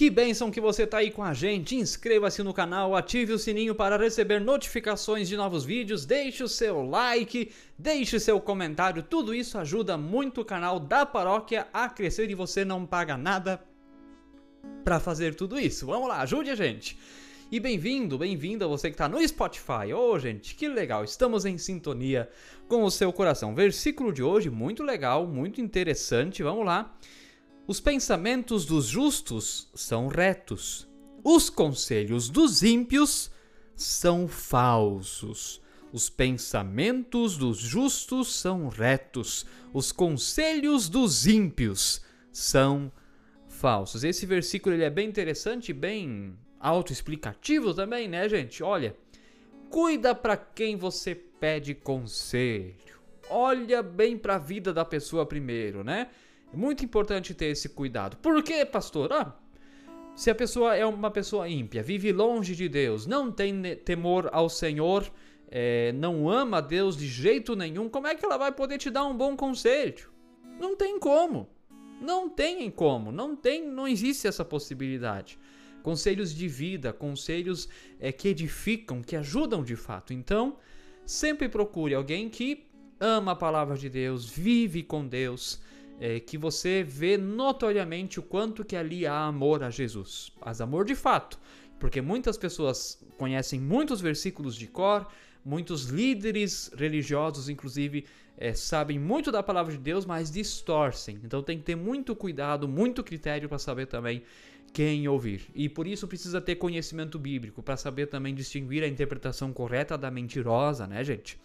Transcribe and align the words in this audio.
Que 0.00 0.08
bênção 0.08 0.50
que 0.50 0.62
você 0.62 0.86
tá 0.86 0.96
aí 0.96 1.10
com 1.10 1.22
a 1.22 1.34
gente. 1.34 1.76
Inscreva-se 1.76 2.42
no 2.42 2.54
canal, 2.54 2.96
ative 2.96 3.34
o 3.34 3.38
sininho 3.38 3.74
para 3.74 3.98
receber 3.98 4.40
notificações 4.40 5.28
de 5.28 5.36
novos 5.36 5.62
vídeos, 5.62 6.06
deixe 6.06 6.42
o 6.42 6.48
seu 6.48 6.80
like, 6.80 7.52
deixe 7.76 8.18
seu 8.18 8.40
comentário. 8.40 9.02
Tudo 9.02 9.34
isso 9.34 9.58
ajuda 9.58 9.98
muito 9.98 10.40
o 10.40 10.44
canal 10.46 10.80
da 10.80 11.04
paróquia 11.04 11.68
a 11.70 11.86
crescer 11.86 12.30
e 12.30 12.34
você 12.34 12.64
não 12.64 12.86
paga 12.86 13.18
nada 13.18 13.62
para 14.82 14.98
fazer 14.98 15.34
tudo 15.34 15.60
isso. 15.60 15.84
Vamos 15.84 16.08
lá, 16.08 16.22
ajude 16.22 16.48
a 16.48 16.54
gente. 16.54 16.98
E 17.52 17.60
bem-vindo, 17.60 18.16
bem-vinda 18.16 18.66
você 18.66 18.88
que 18.88 18.94
está 18.94 19.06
no 19.06 19.20
Spotify. 19.28 19.92
Ô, 19.94 20.12
oh, 20.12 20.18
gente, 20.18 20.54
que 20.54 20.66
legal, 20.66 21.04
estamos 21.04 21.44
em 21.44 21.58
sintonia 21.58 22.26
com 22.66 22.84
o 22.84 22.90
seu 22.90 23.12
coração. 23.12 23.54
Versículo 23.54 24.14
de 24.14 24.22
hoje, 24.22 24.48
muito 24.48 24.82
legal, 24.82 25.26
muito 25.26 25.60
interessante. 25.60 26.42
Vamos 26.42 26.64
lá. 26.64 26.90
Os 27.66 27.80
pensamentos 27.80 28.64
dos 28.64 28.86
justos 28.86 29.70
são 29.74 30.08
retos, 30.08 30.88
os 31.22 31.50
conselhos 31.50 32.28
dos 32.28 32.62
ímpios 32.62 33.30
são 33.76 34.26
falsos. 34.26 35.60
Os 35.92 36.08
pensamentos 36.08 37.36
dos 37.36 37.58
justos 37.58 38.32
são 38.32 38.68
retos, 38.68 39.44
os 39.72 39.90
conselhos 39.90 40.88
dos 40.88 41.26
ímpios 41.26 42.00
são 42.32 42.92
falsos. 43.48 44.04
Esse 44.04 44.24
versículo 44.24 44.74
ele 44.74 44.84
é 44.84 44.90
bem 44.90 45.08
interessante, 45.08 45.72
bem 45.72 46.38
autoexplicativo 46.60 47.74
também, 47.74 48.06
né, 48.06 48.28
gente? 48.28 48.62
Olha, 48.62 48.96
cuida 49.68 50.14
para 50.14 50.36
quem 50.36 50.76
você 50.76 51.14
pede 51.14 51.74
conselho. 51.74 53.00
Olha 53.28 53.82
bem 53.82 54.16
para 54.16 54.36
a 54.36 54.38
vida 54.38 54.72
da 54.72 54.84
pessoa 54.84 55.26
primeiro, 55.26 55.82
né? 55.82 56.08
É 56.52 56.56
muito 56.56 56.84
importante 56.84 57.34
ter 57.34 57.46
esse 57.46 57.68
cuidado. 57.68 58.16
Por 58.16 58.42
quê, 58.42 58.64
pastor? 58.64 59.12
Ah, 59.12 59.36
se 60.14 60.30
a 60.30 60.34
pessoa 60.34 60.74
é 60.76 60.84
uma 60.84 61.10
pessoa 61.10 61.48
ímpia, 61.48 61.82
vive 61.82 62.12
longe 62.12 62.54
de 62.54 62.68
Deus, 62.68 63.06
não 63.06 63.30
tem 63.30 63.62
temor 63.84 64.28
ao 64.32 64.48
Senhor, 64.48 65.10
é, 65.50 65.92
não 65.92 66.28
ama 66.28 66.60
Deus 66.60 66.96
de 66.96 67.06
jeito 67.06 67.56
nenhum, 67.56 67.88
como 67.88 68.06
é 68.06 68.14
que 68.14 68.24
ela 68.24 68.36
vai 68.36 68.52
poder 68.52 68.78
te 68.78 68.90
dar 68.90 69.04
um 69.06 69.16
bom 69.16 69.36
conselho? 69.36 70.10
Não 70.58 70.76
tem 70.76 70.98
como. 70.98 71.48
Não 72.00 72.28
tem 72.28 72.70
como. 72.70 73.10
Não 73.10 73.36
tem, 73.36 73.66
não 73.66 73.86
existe 73.86 74.26
essa 74.26 74.44
possibilidade. 74.44 75.38
Conselhos 75.82 76.34
de 76.34 76.46
vida, 76.46 76.92
conselhos 76.92 77.68
é, 77.98 78.12
que 78.12 78.28
edificam, 78.28 79.00
que 79.02 79.16
ajudam 79.16 79.62
de 79.62 79.76
fato. 79.76 80.12
Então, 80.12 80.58
sempre 81.06 81.48
procure 81.48 81.94
alguém 81.94 82.28
que 82.28 82.66
ama 82.98 83.32
a 83.32 83.36
palavra 83.36 83.76
de 83.76 83.88
Deus, 83.88 84.28
vive 84.28 84.82
com 84.82 85.06
Deus 85.06 85.62
é, 86.00 86.18
que 86.18 86.38
você 86.38 86.82
vê 86.82 87.18
notoriamente 87.18 88.18
o 88.18 88.22
quanto 88.22 88.64
que 88.64 88.74
ali 88.74 89.06
há 89.06 89.26
amor 89.26 89.62
a 89.62 89.68
Jesus. 89.68 90.32
Mas 90.44 90.60
amor 90.62 90.86
de 90.86 90.94
fato, 90.94 91.38
porque 91.78 92.00
muitas 92.00 92.38
pessoas 92.38 92.98
conhecem 93.18 93.60
muitos 93.60 94.00
versículos 94.00 94.56
de 94.56 94.66
cor, 94.66 95.06
muitos 95.44 95.84
líderes 95.84 96.70
religiosos, 96.74 97.50
inclusive, 97.50 98.06
é, 98.36 98.54
sabem 98.54 98.98
muito 98.98 99.30
da 99.30 99.42
palavra 99.42 99.72
de 99.72 99.78
Deus, 99.78 100.06
mas 100.06 100.30
distorcem. 100.30 101.20
Então 101.22 101.42
tem 101.42 101.58
que 101.58 101.64
ter 101.64 101.76
muito 101.76 102.16
cuidado, 102.16 102.66
muito 102.66 103.04
critério 103.04 103.48
para 103.48 103.58
saber 103.58 103.86
também 103.86 104.22
quem 104.72 105.06
ouvir. 105.06 105.50
E 105.54 105.68
por 105.68 105.86
isso 105.86 106.08
precisa 106.08 106.40
ter 106.40 106.56
conhecimento 106.56 107.18
bíblico, 107.18 107.62
para 107.62 107.76
saber 107.76 108.06
também 108.06 108.34
distinguir 108.34 108.82
a 108.82 108.88
interpretação 108.88 109.52
correta 109.52 109.98
da 109.98 110.10
mentirosa, 110.10 110.86
né, 110.86 111.04
gente? 111.04 111.38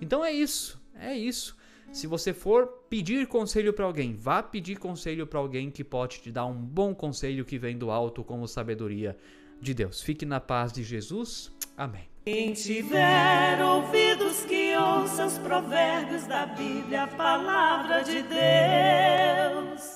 Então 0.00 0.22
é 0.22 0.32
isso, 0.32 0.78
é 0.94 1.16
isso. 1.16 1.56
Se 1.92 2.06
você 2.06 2.32
for 2.32 2.66
pedir 2.88 3.26
conselho 3.26 3.72
para 3.72 3.84
alguém, 3.84 4.14
vá 4.16 4.42
pedir 4.42 4.78
conselho 4.78 5.26
para 5.26 5.38
alguém 5.38 5.70
que 5.70 5.84
pode 5.84 6.20
te 6.20 6.32
dar 6.32 6.46
um 6.46 6.54
bom 6.54 6.94
conselho 6.94 7.44
que 7.44 7.58
vem 7.58 7.78
do 7.78 7.90
alto 7.90 8.24
como 8.24 8.48
sabedoria 8.48 9.16
de 9.60 9.72
Deus. 9.74 10.02
Fique 10.02 10.26
na 10.26 10.40
paz 10.40 10.72
de 10.72 10.82
Jesus. 10.82 11.52
Amém. 11.76 12.08
Quem 12.24 12.54
tiver 12.54 13.62
ouvidos 13.62 14.44
que 14.46 14.74
ouça 14.76 15.26
os 15.26 15.38
provérbios 15.38 16.26
da 16.26 16.46
Bíblia, 16.46 17.02
a 17.02 17.06
palavra 17.08 18.02
de 18.02 18.22
Deus. 18.22 19.93